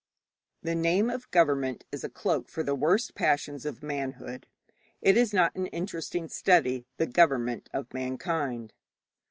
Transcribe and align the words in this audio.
The 0.63 0.73
name 0.73 1.11
of 1.11 1.29
government 1.29 1.85
is 1.91 2.03
a 2.03 2.09
cloak 2.09 2.49
for 2.49 2.63
the 2.63 2.73
worst 2.73 3.13
passions 3.13 3.67
of 3.67 3.83
manhood. 3.83 4.47
It 4.99 5.15
is 5.15 5.31
not 5.31 5.53
an 5.55 5.67
interesting 5.67 6.27
study, 6.27 6.87
the 6.97 7.05
government 7.05 7.69
of 7.71 7.93
mankind. 7.93 8.73